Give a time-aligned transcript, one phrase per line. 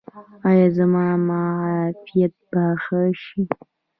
[0.47, 3.41] ایا زما معافیت به ښه شي؟